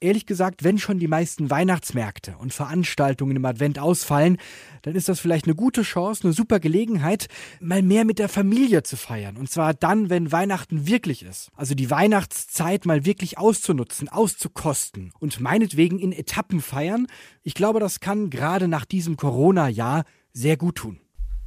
Ehrlich 0.00 0.26
gesagt, 0.26 0.64
wenn 0.64 0.78
schon 0.78 0.98
die 0.98 1.06
meisten 1.06 1.48
Weihnachtsmärkte 1.48 2.34
und 2.36 2.52
Veranstaltungen 2.52 3.36
im 3.36 3.44
Advent 3.44 3.78
ausfallen, 3.78 4.38
dann 4.82 4.96
ist 4.96 5.08
das 5.08 5.20
vielleicht 5.20 5.44
eine 5.44 5.54
gute 5.54 5.82
Chance, 5.82 6.24
eine 6.24 6.32
super 6.32 6.58
Gelegenheit, 6.58 7.28
mal 7.60 7.82
mehr 7.82 8.04
mit 8.04 8.18
der 8.18 8.28
Familie 8.28 8.82
zu 8.82 8.96
feiern. 8.96 9.36
Und 9.36 9.48
zwar 9.48 9.74
dann, 9.74 10.10
wenn 10.10 10.32
Weihnachten 10.32 10.88
wirklich 10.88 11.22
ist. 11.22 11.52
Also 11.54 11.76
die 11.76 11.88
Weihnachtszeit 11.88 12.84
mal 12.84 13.04
wirklich 13.04 13.38
auszunutzen, 13.38 14.08
auszukosten 14.08 15.12
und 15.20 15.38
meinetwegen 15.38 16.00
in 16.00 16.10
Etappen 16.10 16.60
feiern. 16.60 17.06
Ich 17.44 17.54
glaube, 17.54 17.78
das 17.78 18.00
kann 18.00 18.28
gerade 18.30 18.66
nach 18.66 18.86
diesem 18.86 19.16
Corona-Jahr 19.16 20.02
sehr 20.32 20.56
gut 20.56 20.76
tun. 20.76 20.98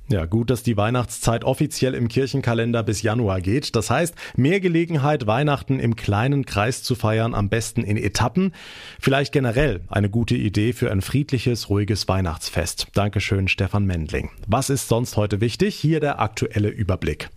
Ja, 0.08 0.26
gut, 0.26 0.52
dass 0.52 0.62
die 0.62 0.78
Weihnachtszeit 0.78 1.44
offiziell 1.44 1.96
im 1.96 2.08
Kirchenkalender 2.08 2.84
bis 2.84 3.02
Januar 3.02 3.42
geht. 3.42 3.76
Das 3.76 3.90
heißt, 3.90 4.14
mehr 4.36 4.60
Gelegenheit, 4.60 5.26
Weihnachten 5.26 5.80
im 5.80 5.96
kleinen 5.96 6.46
Kreis 6.46 6.84
zu 6.84 6.94
feiern, 6.94 7.34
am 7.34 7.50
besten 7.50 7.84
in 7.84 7.98
Etappen. 7.98 8.54
Vielleicht 9.00 9.32
generell 9.32 9.82
eine 9.90 10.10
gute 10.10 10.36
Idee 10.36 10.74
für 10.74 10.92
ein 10.92 11.02
friedliches, 11.02 11.70
ruhiges 11.70 12.08
Weihnachtsfest. 12.08 12.88
Dankeschön, 12.94 13.48
Stefan 13.48 13.86
Mendling. 13.86 14.30
Was 14.48 14.70
ist 14.70 14.90
sonst 14.90 15.18
heute 15.18 15.42
wichtig? 15.42 15.76
Hier 15.76 16.00
der 16.00 16.20
aktuelle 16.20 16.70
Überblick. 16.70 17.30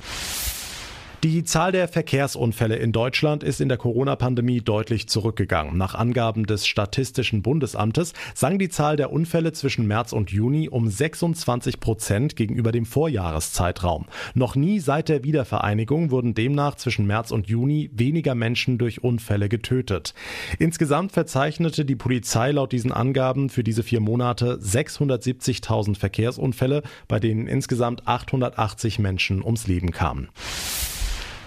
Die 1.25 1.43
Zahl 1.43 1.73
der 1.73 1.89
Verkehrsunfälle 1.89 2.77
in 2.77 2.93
Deutschland 2.93 3.43
ist 3.43 3.61
in 3.61 3.69
der 3.69 3.77
Corona-Pandemie 3.77 4.61
deutlich 4.61 5.09
zurückgegangen. 5.09 5.77
Nach 5.77 5.97
Angaben 5.97 6.47
des 6.47 6.65
Statistischen 6.65 7.43
Bundesamtes 7.43 8.13
sank 8.35 8.61
die 8.61 8.69
Zahl 8.69 8.95
der 8.95 9.13
Unfälle 9.13 9.53
zwischen 9.53 9.89
März 9.89 10.13
und 10.13 10.31
Juni 10.31 10.69
um 10.69 10.89
26 10.89 11.81
Prozent 11.81 12.37
gegenüber 12.37 12.71
dem 12.71 12.87
Vorjahreszeitraum. 12.87 14.07
Noch 14.35 14.55
nie 14.55 14.79
seit 14.79 15.09
der 15.09 15.25
Wiedervereinigung 15.25 16.13
wurden 16.13 16.35
demnach 16.35 16.77
zwischen 16.77 17.09
März 17.09 17.33
und 17.33 17.49
Juni 17.49 17.91
weniger 17.93 18.37
Menschen 18.37 18.79
durch 18.79 19.03
Unfälle 19.03 19.49
getötet. 19.49 20.15
Insgesamt 20.61 21.11
verzeichnete 21.11 21.85
die 21.85 21.97
Polizei 21.97 22.53
laut 22.53 22.71
diesen 22.71 22.93
Angaben 22.93 23.51
für 23.51 23.65
diese 23.65 23.83
vier 23.83 23.99
Monate 23.99 24.61
670.000 24.63 25.99
Verkehrsunfälle, 25.99 26.85
bei 27.09 27.19
denen 27.19 27.49
insgesamt 27.49 28.07
880 28.07 29.01
Menschen 29.01 29.43
ums 29.43 29.67
Leben 29.67 29.91
kamen. 29.91 30.29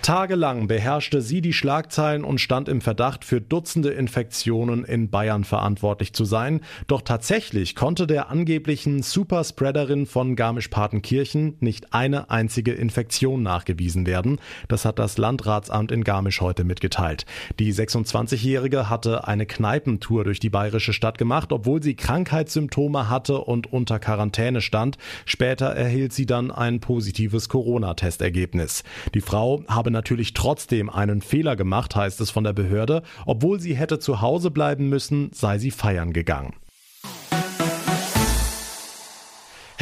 Tagelang 0.01 0.67
beherrschte 0.67 1.21
sie 1.21 1.41
die 1.41 1.53
Schlagzeilen 1.53 2.23
und 2.23 2.41
stand 2.41 2.67
im 2.67 2.81
Verdacht, 2.81 3.23
für 3.23 3.39
Dutzende 3.39 3.91
Infektionen 3.91 4.83
in 4.83 5.11
Bayern 5.11 5.43
verantwortlich 5.43 6.13
zu 6.13 6.25
sein. 6.25 6.61
Doch 6.87 7.03
tatsächlich 7.03 7.75
konnte 7.75 8.07
der 8.07 8.31
angeblichen 8.31 9.03
Superspreaderin 9.03 10.07
von 10.07 10.35
Garmisch-Partenkirchen 10.35 11.57
nicht 11.59 11.93
eine 11.93 12.31
einzige 12.31 12.71
Infektion 12.71 13.43
nachgewiesen 13.43 14.07
werden. 14.07 14.39
Das 14.67 14.85
hat 14.85 14.97
das 14.97 15.19
Landratsamt 15.19 15.91
in 15.91 16.03
Garmisch 16.03 16.41
heute 16.41 16.63
mitgeteilt. 16.63 17.27
Die 17.59 17.71
26-Jährige 17.71 18.89
hatte 18.89 19.27
eine 19.27 19.45
Kneipentour 19.45 20.23
durch 20.23 20.39
die 20.39 20.49
bayerische 20.49 20.93
Stadt 20.93 21.19
gemacht, 21.19 21.51
obwohl 21.51 21.83
sie 21.83 21.93
Krankheitssymptome 21.93 23.07
hatte 23.07 23.37
und 23.37 23.71
unter 23.71 23.99
Quarantäne 23.99 24.61
stand. 24.61 24.97
Später 25.25 25.67
erhielt 25.67 26.11
sie 26.11 26.25
dann 26.25 26.49
ein 26.49 26.79
positives 26.79 27.49
Corona-Testergebnis. 27.49 28.83
Die 29.13 29.21
Frau 29.21 29.63
habe 29.67 29.90
natürlich 29.91 30.33
trotzdem 30.33 30.89
einen 30.89 31.21
Fehler 31.21 31.55
gemacht, 31.55 31.95
heißt 31.95 32.21
es 32.21 32.31
von 32.31 32.43
der 32.43 32.53
Behörde. 32.53 33.03
Obwohl 33.25 33.59
sie 33.59 33.75
hätte 33.75 33.99
zu 33.99 34.21
Hause 34.21 34.51
bleiben 34.51 34.89
müssen, 34.89 35.31
sei 35.33 35.57
sie 35.57 35.71
feiern 35.71 36.13
gegangen. 36.13 36.53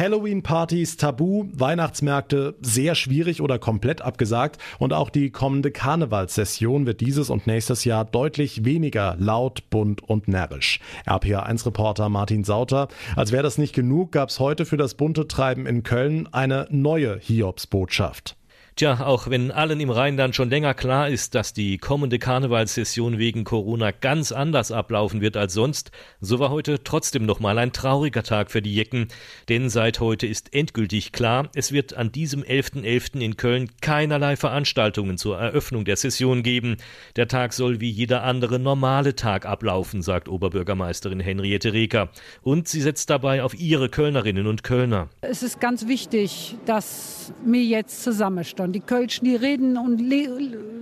Halloween-Partys 0.00 0.96
tabu, 0.96 1.44
Weihnachtsmärkte 1.52 2.54
sehr 2.62 2.94
schwierig 2.94 3.42
oder 3.42 3.58
komplett 3.58 4.00
abgesagt 4.00 4.56
und 4.78 4.94
auch 4.94 5.10
die 5.10 5.28
kommende 5.28 5.70
Karnevalssession 5.70 6.86
wird 6.86 7.02
dieses 7.02 7.28
und 7.28 7.46
nächstes 7.46 7.84
Jahr 7.84 8.06
deutlich 8.06 8.64
weniger 8.64 9.14
laut, 9.18 9.68
bunt 9.68 10.02
und 10.02 10.26
närrisch. 10.26 10.80
RPA1-Reporter 11.06 12.08
Martin 12.08 12.44
Sauter. 12.44 12.88
Als 13.14 13.30
wäre 13.30 13.42
das 13.42 13.58
nicht 13.58 13.74
genug, 13.74 14.12
gab 14.12 14.30
es 14.30 14.40
heute 14.40 14.64
für 14.64 14.78
das 14.78 14.94
bunte 14.94 15.28
Treiben 15.28 15.66
in 15.66 15.82
Köln 15.82 16.30
eine 16.32 16.66
neue 16.70 17.18
Hiobsbotschaft. 17.18 18.39
Tja, 18.80 18.98
auch 19.04 19.28
wenn 19.28 19.50
allen 19.50 19.78
im 19.78 19.90
Rheinland 19.90 20.34
schon 20.34 20.48
länger 20.48 20.72
klar 20.72 21.10
ist, 21.10 21.34
dass 21.34 21.52
die 21.52 21.76
kommende 21.76 22.18
Karnevalssession 22.18 23.18
wegen 23.18 23.44
Corona 23.44 23.90
ganz 23.90 24.32
anders 24.32 24.72
ablaufen 24.72 25.20
wird 25.20 25.36
als 25.36 25.52
sonst, 25.52 25.90
so 26.22 26.38
war 26.38 26.48
heute 26.48 26.82
trotzdem 26.82 27.26
nochmal 27.26 27.58
ein 27.58 27.74
trauriger 27.74 28.22
Tag 28.22 28.50
für 28.50 28.62
die 28.62 28.74
Jecken. 28.74 29.08
Denn 29.50 29.68
seit 29.68 30.00
heute 30.00 30.26
ist 30.26 30.54
endgültig 30.54 31.12
klar, 31.12 31.50
es 31.54 31.72
wird 31.72 31.92
an 31.92 32.10
diesem 32.10 32.42
11.11. 32.42 32.84
.11. 32.84 33.20
in 33.20 33.36
Köln 33.36 33.70
keinerlei 33.82 34.36
Veranstaltungen 34.36 35.18
zur 35.18 35.38
Eröffnung 35.38 35.84
der 35.84 35.96
Session 35.96 36.42
geben. 36.42 36.78
Der 37.16 37.28
Tag 37.28 37.52
soll 37.52 37.82
wie 37.82 37.90
jeder 37.90 38.22
andere 38.22 38.58
normale 38.58 39.14
Tag 39.14 39.44
ablaufen, 39.44 40.00
sagt 40.00 40.26
Oberbürgermeisterin 40.26 41.20
Henriette 41.20 41.74
Reker. 41.74 42.08
Und 42.40 42.66
sie 42.66 42.80
setzt 42.80 43.10
dabei 43.10 43.42
auf 43.42 43.52
ihre 43.52 43.90
Kölnerinnen 43.90 44.46
und 44.46 44.64
Kölner. 44.64 45.10
Es 45.20 45.42
ist 45.42 45.60
ganz 45.60 45.86
wichtig, 45.86 46.56
dass 46.64 47.34
wir 47.44 47.62
jetzt 47.62 48.02
zusammenstehen 48.02 48.69
und 48.70 48.74
die 48.74 48.80
Kölschen, 48.80 49.24
die 49.24 49.34
reden 49.34 49.76
und 49.76 49.98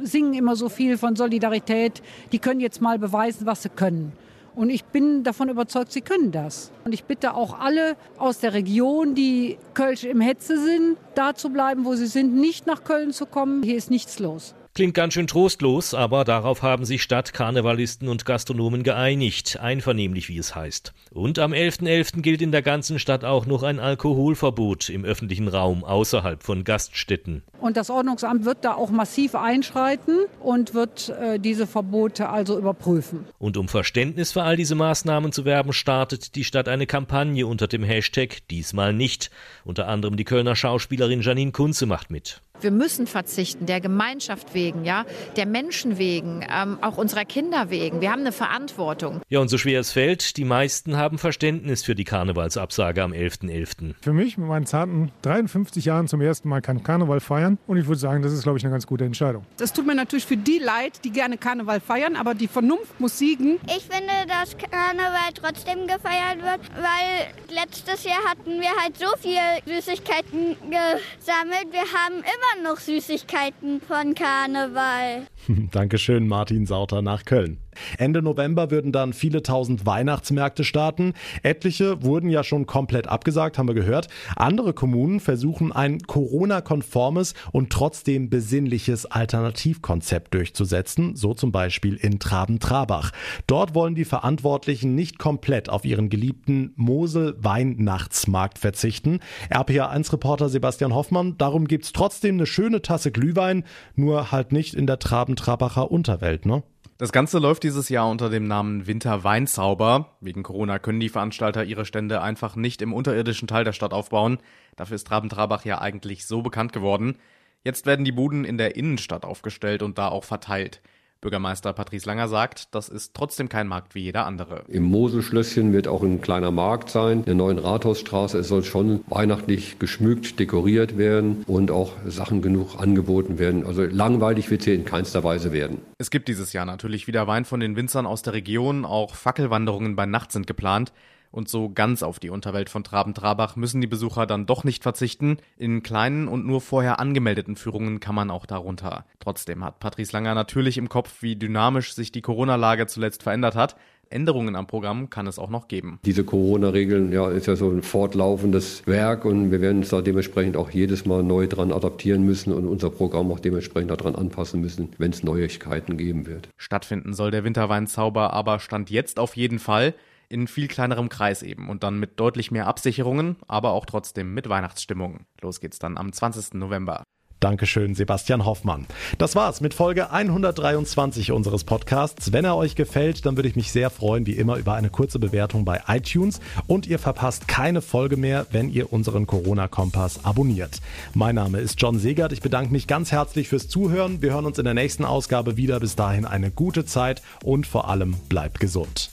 singen 0.02 0.34
immer 0.34 0.56
so 0.56 0.68
viel 0.68 0.98
von 0.98 1.16
Solidarität. 1.16 2.02
Die 2.32 2.38
können 2.38 2.60
jetzt 2.60 2.82
mal 2.82 2.98
beweisen, 2.98 3.46
was 3.46 3.62
sie 3.62 3.70
können. 3.70 4.12
Und 4.54 4.68
ich 4.68 4.84
bin 4.84 5.22
davon 5.22 5.48
überzeugt, 5.48 5.90
sie 5.90 6.02
können 6.02 6.30
das. 6.30 6.70
Und 6.84 6.92
ich 6.92 7.04
bitte 7.04 7.32
auch 7.32 7.58
alle 7.58 7.96
aus 8.18 8.40
der 8.40 8.52
Region, 8.52 9.14
die 9.14 9.56
Kölsch 9.72 10.04
im 10.04 10.20
Hetze 10.20 10.62
sind, 10.62 10.98
da 11.14 11.34
zu 11.34 11.48
bleiben, 11.48 11.86
wo 11.86 11.94
sie 11.94 12.08
sind, 12.08 12.34
nicht 12.34 12.66
nach 12.66 12.84
Köln 12.84 13.14
zu 13.14 13.24
kommen. 13.24 13.62
Hier 13.62 13.76
ist 13.76 13.90
nichts 13.90 14.18
los. 14.18 14.54
Klingt 14.78 14.94
ganz 14.94 15.14
schön 15.14 15.26
trostlos, 15.26 15.92
aber 15.92 16.22
darauf 16.22 16.62
haben 16.62 16.84
sich 16.84 17.02
Stadtkarnevalisten 17.02 18.06
und 18.06 18.24
Gastronomen 18.24 18.84
geeinigt, 18.84 19.58
einvernehmlich 19.58 20.28
wie 20.28 20.38
es 20.38 20.54
heißt. 20.54 20.92
Und 21.10 21.40
am 21.40 21.52
11.11. 21.52 21.88
.11. 21.88 22.22
gilt 22.22 22.40
in 22.40 22.52
der 22.52 22.62
ganzen 22.62 23.00
Stadt 23.00 23.24
auch 23.24 23.44
noch 23.44 23.64
ein 23.64 23.80
Alkoholverbot 23.80 24.88
im 24.88 25.04
öffentlichen 25.04 25.48
Raum 25.48 25.82
außerhalb 25.82 26.44
von 26.44 26.62
Gaststätten. 26.62 27.42
Und 27.60 27.76
das 27.76 27.90
Ordnungsamt 27.90 28.44
wird 28.44 28.64
da 28.64 28.74
auch 28.74 28.90
massiv 28.90 29.34
einschreiten 29.34 30.16
und 30.38 30.74
wird 30.74 31.08
äh, 31.08 31.40
diese 31.40 31.66
Verbote 31.66 32.28
also 32.28 32.56
überprüfen. 32.56 33.24
Und 33.40 33.56
um 33.56 33.66
Verständnis 33.66 34.30
für 34.30 34.44
all 34.44 34.56
diese 34.56 34.76
Maßnahmen 34.76 35.32
zu 35.32 35.44
werben, 35.44 35.72
startet 35.72 36.36
die 36.36 36.44
Stadt 36.44 36.68
eine 36.68 36.86
Kampagne 36.86 37.48
unter 37.48 37.66
dem 37.66 37.82
Hashtag 37.82 38.46
Diesmal 38.48 38.92
nicht. 38.92 39.32
Unter 39.64 39.88
anderem 39.88 40.16
die 40.16 40.22
Kölner 40.22 40.54
Schauspielerin 40.54 41.22
Janine 41.22 41.50
Kunze 41.50 41.86
macht 41.86 42.12
mit. 42.12 42.42
Wir 42.60 42.70
müssen 42.70 43.06
verzichten, 43.06 43.66
der 43.66 43.80
Gemeinschaft 43.80 44.54
wegen, 44.54 44.84
ja, 44.84 45.04
der 45.36 45.46
Menschen 45.46 45.98
wegen, 45.98 46.44
ähm, 46.52 46.78
auch 46.82 46.96
unserer 46.96 47.24
Kinder 47.24 47.70
wegen. 47.70 48.00
Wir 48.00 48.10
haben 48.10 48.20
eine 48.20 48.32
Verantwortung. 48.32 49.20
Ja, 49.28 49.40
und 49.40 49.48
so 49.48 49.58
schwer 49.58 49.80
es 49.80 49.92
fällt, 49.92 50.36
die 50.36 50.44
meisten 50.44 50.96
haben 50.96 51.18
Verständnis 51.18 51.84
für 51.84 51.94
die 51.94 52.04
Karnevalsabsage 52.04 53.02
am 53.02 53.12
11.11. 53.12 53.48
.11. 53.48 53.94
Für 54.00 54.12
mich 54.12 54.38
mit 54.38 54.48
meinen 54.48 54.66
zarten 54.66 55.10
53 55.22 55.84
Jahren 55.84 56.08
zum 56.08 56.20
ersten 56.20 56.48
Mal 56.48 56.60
kein 56.62 56.82
Karneval 56.82 57.20
feiern. 57.20 57.58
Und 57.66 57.76
ich 57.76 57.86
würde 57.86 57.98
sagen, 57.98 58.22
das 58.22 58.32
ist, 58.32 58.42
glaube 58.42 58.58
ich, 58.58 58.64
eine 58.64 58.72
ganz 58.72 58.86
gute 58.86 59.04
Entscheidung. 59.04 59.44
Das 59.56 59.72
tut 59.72 59.86
mir 59.86 59.94
natürlich 59.94 60.26
für 60.26 60.36
die 60.36 60.58
leid, 60.58 61.04
die 61.04 61.10
gerne 61.10 61.38
Karneval 61.38 61.80
feiern, 61.80 62.16
aber 62.16 62.34
die 62.34 62.48
Vernunft 62.48 62.98
muss 63.00 63.18
siegen. 63.18 63.58
Ich 63.66 63.84
finde, 63.84 64.12
dass 64.26 64.56
Karneval 64.56 65.32
trotzdem 65.34 65.86
gefeiert 65.86 66.42
wird, 66.42 66.60
weil 66.76 67.54
letztes 67.54 68.04
Jahr 68.04 68.22
hatten 68.28 68.60
wir 68.60 68.70
halt 68.82 68.96
so 68.98 69.06
viel 69.18 69.38
Süßigkeiten 69.66 70.56
gesammelt. 70.64 71.72
Wir 71.72 71.80
haben 71.80 72.16
immer 72.16 72.47
immer 72.54 72.70
noch 72.70 72.78
Süßigkeiten 72.78 73.80
von 73.80 74.14
Karneval. 74.14 75.26
Dankeschön, 75.70 76.28
Martin 76.28 76.66
Sauter 76.66 77.02
nach 77.02 77.24
Köln. 77.24 77.58
Ende 77.96 78.22
November 78.22 78.70
würden 78.70 78.92
dann 78.92 79.12
viele 79.12 79.42
tausend 79.42 79.86
Weihnachtsmärkte 79.86 80.64
starten. 80.64 81.14
Etliche 81.42 82.02
wurden 82.02 82.28
ja 82.28 82.42
schon 82.44 82.66
komplett 82.66 83.06
abgesagt, 83.06 83.58
haben 83.58 83.68
wir 83.68 83.74
gehört. 83.74 84.08
Andere 84.36 84.72
Kommunen 84.72 85.20
versuchen 85.20 85.72
ein 85.72 86.00
Corona-konformes 86.00 87.34
und 87.52 87.70
trotzdem 87.70 88.30
besinnliches 88.30 89.06
Alternativkonzept 89.06 90.34
durchzusetzen, 90.34 91.16
so 91.16 91.34
zum 91.34 91.52
Beispiel 91.52 91.94
in 91.94 92.18
Traben-Trabach. 92.18 93.12
Dort 93.46 93.74
wollen 93.74 93.94
die 93.94 94.04
Verantwortlichen 94.04 94.94
nicht 94.94 95.18
komplett 95.18 95.68
auf 95.68 95.84
ihren 95.84 96.08
geliebten 96.08 96.72
Mosel-Weihnachtsmarkt 96.76 98.58
verzichten. 98.58 99.20
RPA1-Reporter 99.50 100.48
Sebastian 100.48 100.94
Hoffmann, 100.94 101.36
darum 101.38 101.66
gibt's 101.66 101.92
trotzdem 101.92 102.36
eine 102.36 102.46
schöne 102.46 102.82
Tasse 102.82 103.12
Glühwein, 103.12 103.64
nur 103.94 104.32
halt 104.32 104.52
nicht 104.52 104.74
in 104.74 104.86
der 104.86 104.98
Traben-Trabacher 105.38 105.90
Unterwelt, 105.90 106.46
ne? 106.46 106.62
Das 106.98 107.12
Ganze 107.12 107.38
läuft 107.38 107.62
dieses 107.62 107.88
Jahr 107.88 108.10
unter 108.10 108.28
dem 108.28 108.48
Namen 108.48 108.88
Winter 108.88 109.22
Weinzauber. 109.22 110.16
Wegen 110.20 110.42
Corona 110.42 110.80
können 110.80 110.98
die 110.98 111.08
Veranstalter 111.08 111.62
ihre 111.62 111.84
Stände 111.84 112.20
einfach 112.22 112.56
nicht 112.56 112.82
im 112.82 112.92
unterirdischen 112.92 113.46
Teil 113.46 113.62
der 113.62 113.72
Stadt 113.72 113.92
aufbauen. 113.92 114.38
Dafür 114.74 114.96
ist 114.96 115.06
Traben-Trabach 115.06 115.64
ja 115.64 115.80
eigentlich 115.80 116.26
so 116.26 116.42
bekannt 116.42 116.72
geworden. 116.72 117.16
Jetzt 117.62 117.86
werden 117.86 118.04
die 118.04 118.12
Buden 118.12 118.44
in 118.44 118.58
der 118.58 118.74
Innenstadt 118.74 119.24
aufgestellt 119.24 119.82
und 119.82 119.96
da 119.96 120.08
auch 120.08 120.24
verteilt. 120.24 120.82
Bürgermeister 121.20 121.72
Patrice 121.72 122.06
Langer 122.06 122.28
sagt, 122.28 122.74
das 122.74 122.88
ist 122.88 123.12
trotzdem 123.12 123.48
kein 123.48 123.66
Markt 123.66 123.96
wie 123.96 124.00
jeder 124.00 124.24
andere. 124.24 124.62
Im 124.68 124.84
Moselschlösschen 124.84 125.72
wird 125.72 125.88
auch 125.88 126.02
ein 126.02 126.20
kleiner 126.20 126.52
Markt 126.52 126.90
sein. 126.90 127.18
In 127.18 127.24
der 127.24 127.34
neuen 127.34 127.58
Rathausstraße, 127.58 128.38
es 128.38 128.48
soll 128.48 128.62
schon 128.62 129.04
weihnachtlich 129.08 129.80
geschmückt, 129.80 130.38
dekoriert 130.38 130.96
werden 130.96 131.44
und 131.48 131.72
auch 131.72 131.92
Sachen 132.06 132.40
genug 132.40 132.78
angeboten 132.78 133.40
werden. 133.40 133.66
Also 133.66 133.82
langweilig 133.82 134.48
wird 134.50 134.60
es 134.60 134.66
hier 134.66 134.74
in 134.74 134.84
keinster 134.84 135.24
Weise 135.24 135.52
werden. 135.52 135.80
Es 135.98 136.10
gibt 136.10 136.28
dieses 136.28 136.52
Jahr 136.52 136.64
natürlich 136.64 137.08
wieder 137.08 137.26
Wein 137.26 137.44
von 137.44 137.58
den 137.58 137.74
Winzern 137.74 138.06
aus 138.06 138.22
der 138.22 138.34
Region. 138.34 138.84
Auch 138.84 139.16
Fackelwanderungen 139.16 139.96
bei 139.96 140.06
Nacht 140.06 140.30
sind 140.30 140.46
geplant. 140.46 140.92
Und 141.30 141.48
so 141.48 141.68
ganz 141.68 142.02
auf 142.02 142.18
die 142.18 142.30
Unterwelt 142.30 142.70
von 142.70 142.84
Traben-Trabach 142.84 143.56
müssen 143.56 143.80
die 143.80 143.86
Besucher 143.86 144.26
dann 144.26 144.46
doch 144.46 144.64
nicht 144.64 144.82
verzichten. 144.82 145.38
In 145.56 145.82
kleinen 145.82 146.28
und 146.28 146.46
nur 146.46 146.60
vorher 146.60 147.00
angemeldeten 147.00 147.56
Führungen 147.56 148.00
kann 148.00 148.14
man 148.14 148.30
auch 148.30 148.46
darunter. 148.46 149.04
Trotzdem 149.20 149.64
hat 149.64 149.78
Patrice 149.78 150.12
Langer 150.12 150.34
natürlich 150.34 150.78
im 150.78 150.88
Kopf, 150.88 151.22
wie 151.22 151.36
dynamisch 151.36 151.94
sich 151.94 152.12
die 152.12 152.22
Corona-Lage 152.22 152.86
zuletzt 152.86 153.22
verändert 153.22 153.54
hat. 153.54 153.76
Änderungen 154.10 154.56
am 154.56 154.66
Programm 154.66 155.10
kann 155.10 155.26
es 155.26 155.38
auch 155.38 155.50
noch 155.50 155.68
geben. 155.68 155.98
Diese 156.04 156.24
Corona-Regeln, 156.24 157.12
ja, 157.12 157.28
ist 157.30 157.46
ja 157.46 157.56
so 157.56 157.70
ein 157.70 157.82
fortlaufendes 157.82 158.86
Werk 158.86 159.24
und 159.24 159.50
wir 159.50 159.60
werden 159.60 159.78
uns 159.78 159.90
da 159.90 160.00
dementsprechend 160.00 160.56
auch 160.56 160.70
jedes 160.70 161.04
Mal 161.04 161.22
neu 161.22 161.46
dran 161.46 161.72
adaptieren 161.72 162.24
müssen 162.24 162.52
und 162.52 162.66
unser 162.66 162.90
Programm 162.90 163.30
auch 163.30 163.40
dementsprechend 163.40 163.90
daran 163.90 164.14
anpassen 164.14 164.60
müssen, 164.60 164.90
wenn 164.98 165.10
es 165.10 165.22
Neuigkeiten 165.22 165.96
geben 165.96 166.26
wird. 166.26 166.48
Stattfinden 166.56 167.12
soll 167.12 167.30
der 167.30 167.44
Winterweinzauber 167.44 168.32
aber 168.32 168.60
stand 168.60 168.90
jetzt 168.90 169.18
auf 169.18 169.36
jeden 169.36 169.58
Fall 169.58 169.94
in 170.28 170.46
viel 170.46 170.68
kleinerem 170.68 171.08
Kreis 171.08 171.42
eben 171.42 171.68
und 171.68 171.82
dann 171.82 171.98
mit 171.98 172.20
deutlich 172.20 172.50
mehr 172.50 172.66
Absicherungen, 172.66 173.36
aber 173.46 173.72
auch 173.72 173.86
trotzdem 173.86 174.34
mit 174.34 174.48
Weihnachtsstimmung. 174.48 175.26
Los 175.40 175.60
geht's 175.60 175.78
dann 175.78 175.96
am 175.96 176.12
20. 176.12 176.54
November. 176.54 177.02
Dankeschön, 177.40 177.94
Sebastian 177.94 178.44
Hoffmann. 178.44 178.86
Das 179.18 179.36
war's 179.36 179.60
mit 179.60 179.72
Folge 179.72 180.10
123 180.10 181.30
unseres 181.30 181.62
Podcasts. 181.62 182.32
Wenn 182.32 182.44
er 182.44 182.56
euch 182.56 182.74
gefällt, 182.74 183.24
dann 183.26 183.36
würde 183.36 183.48
ich 183.48 183.54
mich 183.54 183.70
sehr 183.70 183.90
freuen, 183.90 184.26
wie 184.26 184.32
immer, 184.32 184.56
über 184.56 184.74
eine 184.74 184.90
kurze 184.90 185.20
Bewertung 185.20 185.64
bei 185.64 185.82
iTunes. 185.86 186.40
Und 186.66 186.88
ihr 186.88 186.98
verpasst 186.98 187.46
keine 187.46 187.80
Folge 187.80 188.16
mehr, 188.16 188.46
wenn 188.50 188.70
ihr 188.70 188.92
unseren 188.92 189.28
Corona-Kompass 189.28 190.24
abonniert. 190.24 190.80
Mein 191.14 191.36
Name 191.36 191.60
ist 191.60 191.80
John 191.80 192.00
Segert. 192.00 192.32
Ich 192.32 192.42
bedanke 192.42 192.72
mich 192.72 192.88
ganz 192.88 193.12
herzlich 193.12 193.48
fürs 193.48 193.68
Zuhören. 193.68 194.20
Wir 194.20 194.32
hören 194.32 194.46
uns 194.46 194.58
in 194.58 194.64
der 194.64 194.74
nächsten 194.74 195.04
Ausgabe 195.04 195.56
wieder. 195.56 195.78
Bis 195.78 195.94
dahin 195.94 196.24
eine 196.24 196.50
gute 196.50 196.86
Zeit 196.86 197.22
und 197.44 197.68
vor 197.68 197.88
allem 197.88 198.16
bleibt 198.28 198.58
gesund. 198.58 199.12